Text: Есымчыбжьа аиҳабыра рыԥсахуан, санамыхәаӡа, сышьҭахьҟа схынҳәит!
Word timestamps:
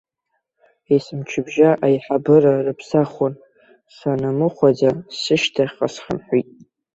Есымчыбжьа 0.95 1.71
аиҳабыра 1.85 2.53
рыԥсахуан, 2.65 3.33
санамыхәаӡа, 3.95 4.91
сышьҭахьҟа 5.19 5.87
схынҳәит! 5.93 6.47